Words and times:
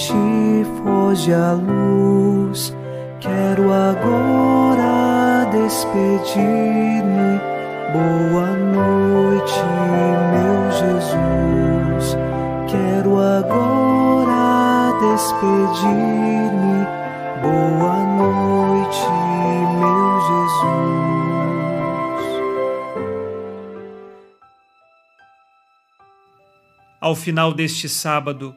Noite, 0.00 0.64
foge 0.82 1.30
a 1.34 1.52
luz. 1.52 2.74
Quero 3.20 3.70
agora 3.70 5.44
despedir-me. 5.52 7.38
Boa 7.92 8.46
noite, 8.56 9.62
meu 10.32 10.70
Jesus. 10.72 12.16
Quero 12.66 13.20
agora 13.20 14.96
despedir-me. 15.00 16.86
Boa 17.42 17.98
noite, 18.16 19.06
meu 19.80 20.20
Jesus. 20.30 21.10
Ao 26.98 27.14
final 27.14 27.52
deste 27.52 27.86
sábado, 27.86 28.56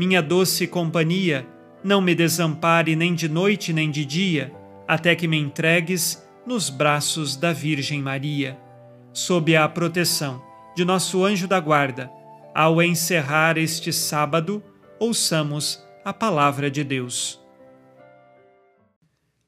minha 0.00 0.22
doce 0.22 0.66
companhia, 0.66 1.46
não 1.84 2.00
me 2.00 2.14
desampare 2.14 2.96
nem 2.96 3.14
de 3.14 3.28
noite 3.28 3.70
nem 3.70 3.90
de 3.90 4.02
dia, 4.02 4.50
até 4.88 5.14
que 5.14 5.28
me 5.28 5.36
entregues 5.36 6.26
nos 6.46 6.70
braços 6.70 7.36
da 7.36 7.52
Virgem 7.52 8.00
Maria. 8.00 8.58
Sob 9.12 9.54
a 9.54 9.68
proteção 9.68 10.42
de 10.74 10.86
nosso 10.86 11.22
anjo 11.22 11.46
da 11.46 11.60
guarda, 11.60 12.10
ao 12.54 12.80
encerrar 12.80 13.58
este 13.58 13.92
sábado, 13.92 14.62
ouçamos 14.98 15.84
a 16.02 16.14
palavra 16.14 16.70
de 16.70 16.82
Deus. 16.82 17.38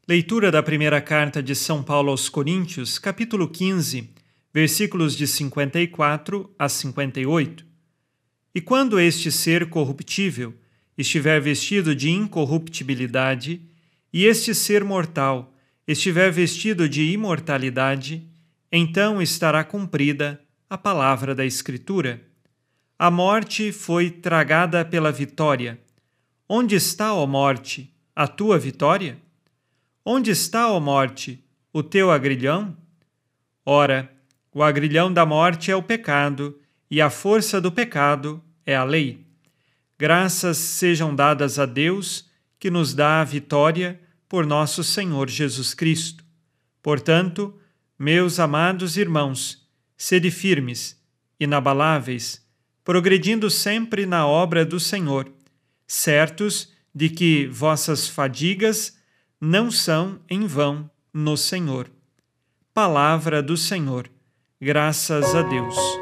Leitura 0.06 0.50
da 0.50 0.62
primeira 0.62 1.00
carta 1.00 1.42
de 1.42 1.54
São 1.54 1.82
Paulo 1.82 2.10
aos 2.10 2.28
Coríntios, 2.28 2.98
capítulo 2.98 3.48
15, 3.48 4.10
versículos 4.52 5.16
de 5.16 5.26
54 5.26 6.54
a 6.58 6.68
58. 6.68 7.71
E 8.54 8.60
quando 8.60 9.00
este 9.00 9.32
ser 9.32 9.70
corruptível, 9.70 10.54
estiver 10.96 11.40
vestido 11.40 11.94
de 11.94 12.10
incorruptibilidade, 12.10 13.62
e 14.12 14.26
este 14.26 14.54
ser 14.54 14.84
mortal 14.84 15.54
estiver 15.86 16.30
vestido 16.30 16.88
de 16.88 17.10
imortalidade, 17.10 18.26
então 18.70 19.22
estará 19.22 19.64
cumprida 19.64 20.40
a 20.68 20.76
palavra 20.76 21.34
da 21.34 21.44
Escritura. 21.44 22.22
A 22.98 23.10
morte 23.10 23.72
foi 23.72 24.10
tragada 24.10 24.84
pela 24.84 25.10
vitória. 25.10 25.80
Onde 26.48 26.76
está, 26.76 27.14
ó 27.14 27.26
morte, 27.26 27.92
a 28.14 28.28
tua 28.28 28.58
vitória? 28.58 29.18
Onde 30.04 30.30
está, 30.30 30.70
ó 30.70 30.78
morte, 30.78 31.42
o 31.72 31.82
teu 31.82 32.10
agrilhão? 32.10 32.76
Ora, 33.64 34.12
o 34.54 34.62
agrilhão 34.62 35.12
da 35.12 35.24
morte 35.24 35.70
é 35.70 35.76
o 35.76 35.82
pecado, 35.82 36.58
e 36.92 37.00
a 37.00 37.08
força 37.08 37.58
do 37.58 37.72
pecado 37.72 38.44
é 38.66 38.76
a 38.76 38.84
lei. 38.84 39.24
Graças 39.98 40.58
sejam 40.58 41.14
dadas 41.16 41.58
a 41.58 41.64
Deus, 41.64 42.28
que 42.60 42.70
nos 42.70 42.92
dá 42.92 43.22
a 43.22 43.24
vitória 43.24 43.98
por 44.28 44.44
nosso 44.44 44.84
Senhor 44.84 45.30
Jesus 45.30 45.72
Cristo. 45.72 46.22
Portanto, 46.82 47.58
meus 47.98 48.38
amados 48.38 48.98
irmãos, 48.98 49.66
sede 49.96 50.30
firmes, 50.30 51.00
inabaláveis, 51.40 52.46
progredindo 52.84 53.48
sempre 53.48 54.04
na 54.04 54.26
obra 54.26 54.62
do 54.62 54.78
Senhor, 54.78 55.32
certos 55.86 56.74
de 56.94 57.08
que 57.08 57.46
vossas 57.46 58.06
fadigas 58.06 58.98
não 59.40 59.70
são 59.70 60.20
em 60.28 60.46
vão 60.46 60.90
no 61.10 61.38
Senhor. 61.38 61.90
Palavra 62.74 63.42
do 63.42 63.56
Senhor. 63.56 64.10
Graças 64.60 65.34
a 65.34 65.40
Deus. 65.40 66.01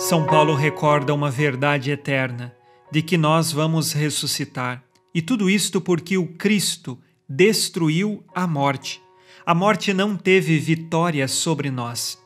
São 0.00 0.24
Paulo 0.24 0.54
recorda 0.54 1.12
uma 1.12 1.30
verdade 1.30 1.90
eterna, 1.90 2.54
de 2.90 3.02
que 3.02 3.18
nós 3.18 3.52
vamos 3.52 3.92
ressuscitar. 3.92 4.82
E 5.14 5.20
tudo 5.20 5.50
isto 5.50 5.78
porque 5.78 6.16
o 6.16 6.26
Cristo 6.26 6.98
destruiu 7.28 8.24
a 8.34 8.46
morte. 8.46 9.00
A 9.44 9.54
morte 9.54 9.92
não 9.92 10.16
teve 10.16 10.58
vitória 10.58 11.28
sobre 11.28 11.70
nós. 11.70 12.18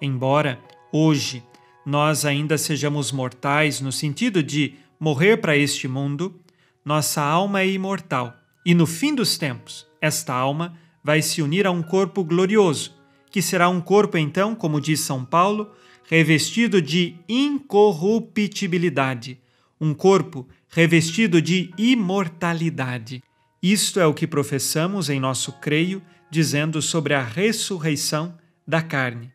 Embora 0.00 0.60
hoje 0.92 1.42
nós 1.86 2.26
ainda 2.26 2.58
sejamos 2.58 3.10
mortais 3.10 3.80
no 3.80 3.90
sentido 3.90 4.42
de 4.42 4.74
morrer 5.00 5.38
para 5.38 5.56
este 5.56 5.88
mundo, 5.88 6.38
nossa 6.84 7.22
alma 7.22 7.62
é 7.62 7.66
imortal. 7.66 8.36
E 8.64 8.74
no 8.74 8.86
fim 8.86 9.14
dos 9.14 9.38
tempos, 9.38 9.86
esta 10.02 10.34
alma 10.34 10.74
vai 11.02 11.22
se 11.22 11.40
unir 11.40 11.66
a 11.66 11.70
um 11.70 11.82
corpo 11.82 12.22
glorioso, 12.22 12.94
que 13.30 13.40
será 13.40 13.70
um 13.70 13.80
corpo, 13.80 14.18
então, 14.18 14.54
como 14.54 14.78
diz 14.78 15.00
São 15.00 15.24
Paulo, 15.24 15.72
revestido 16.08 16.82
de 16.82 17.16
incorruptibilidade, 17.28 19.38
um 19.80 19.94
corpo 19.94 20.48
revestido 20.68 21.42
de 21.42 21.70
imortalidade. 21.76 23.22
Isto 23.62 24.00
é 24.00 24.06
o 24.06 24.14
que 24.14 24.26
professamos 24.26 25.08
em 25.08 25.20
nosso 25.20 25.52
creio, 25.60 26.02
dizendo 26.30 26.82
sobre 26.82 27.14
a 27.14 27.22
ressurreição 27.22 28.36
da 28.66 28.82
carne. 28.82 29.30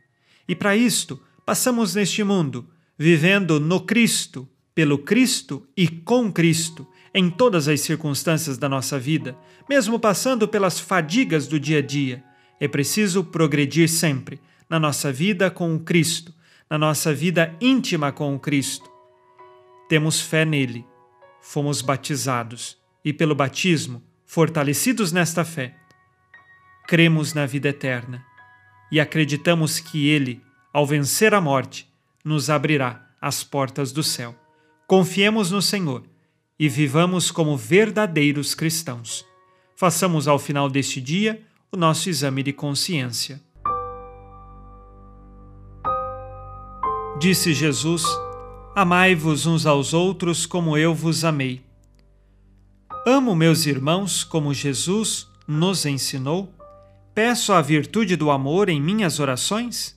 E 0.47 0.56
para 0.56 0.75
isto, 0.75 1.22
passamos 1.45 1.95
neste 1.95 2.23
mundo, 2.23 2.67
vivendo 2.97 3.59
no 3.59 3.81
Cristo, 3.81 4.47
pelo 4.73 4.97
Cristo 4.97 5.67
e 5.75 5.88
com 5.88 6.31
Cristo, 6.31 6.88
em 7.13 7.29
todas 7.29 7.67
as 7.67 7.81
circunstâncias 7.81 8.57
da 8.57 8.69
nossa 8.69 9.00
vida, 9.00 9.35
mesmo 9.69 10.00
passando 10.00 10.47
pelas 10.47 10.79
fadigas 10.79 11.47
do 11.47 11.59
dia 11.59 11.79
a 11.79 11.81
dia. 11.81 12.23
É 12.59 12.67
preciso 12.67 13.23
progredir 13.23 13.89
sempre 13.89 14.39
na 14.69 14.79
nossa 14.79 15.11
vida 15.11 15.50
com 15.50 15.75
o 15.75 15.79
Cristo, 15.79 16.33
na 16.69 16.78
nossa 16.78 17.13
vida 17.13 17.55
íntima 17.61 18.11
com 18.11 18.35
o 18.35 18.39
Cristo. 18.39 18.89
Temos 19.88 20.19
fé 20.19 20.44
nele, 20.44 20.86
fomos 21.42 21.81
batizados 21.81 22.77
e, 23.03 23.13
pelo 23.13 23.33
batismo, 23.33 24.03
fortalecidos 24.25 25.12
nesta 25.12 25.45
fé, 25.45 25.75
cremos 26.88 27.33
na 27.33 27.45
vida 27.45 27.69
eterna 27.69 28.24
e 28.92 29.00
acreditamos 29.00 29.80
que 29.80 30.07
ele, 30.07 30.42
ao 30.74 30.86
vencer 30.86 31.33
a 31.33 31.42
morte, 31.42 31.89
nos 32.24 32.50
abrirá 32.50 33.07
as 33.21 33.44
portas 33.44 33.92
do 33.92 34.03
céu. 34.03 34.36
Confiemos 34.86 35.51
no 35.51 35.62
Senhor 35.62 36.03
e 36.59 36.69
vivamos 36.69 37.30
como 37.31 37.57
verdadeiros 37.57 38.56
cristãos. 38.56 39.25
Façamos 39.75 40.27
ao 40.27 40.39
final 40.39 40.69
deste 40.69 41.00
dia 41.01 41.42
o 41.71 41.77
nosso 41.77 42.09
exame 42.09 42.42
de 42.42 42.53
consciência. 42.53 43.42
Disse 47.19 47.52
Jesus: 47.52 48.04
Amai-vos 48.75 49.48
uns 49.48 49.66
aos 49.66 49.92
outros 49.92 50.46
como 50.46 50.78
eu 50.78 50.94
vos 50.94 51.25
amei. 51.25 51.64
Amo 53.08 53.36
meus 53.36 53.66
irmãos 53.66 54.24
como 54.24 54.54
Jesus 54.54 55.28
nos 55.48 55.84
ensinou? 55.88 56.54
Peço 57.16 57.54
a 57.54 57.62
virtude 57.62 58.16
do 58.16 58.30
amor 58.30 58.69
em 58.69 58.80
minhas 58.80 59.19
orações? 59.19 59.96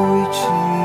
痴 0.31 0.80